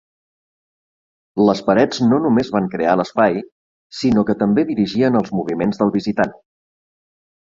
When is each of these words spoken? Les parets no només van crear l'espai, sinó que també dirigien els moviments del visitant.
Les 1.49 1.59
parets 1.67 1.99
no 2.13 2.17
només 2.23 2.49
van 2.55 2.69
crear 2.75 2.95
l'espai, 3.01 3.37
sinó 3.99 4.25
que 4.29 4.37
també 4.41 4.65
dirigien 4.71 5.19
els 5.21 5.31
moviments 5.41 5.83
del 5.83 5.93
visitant. 5.99 6.33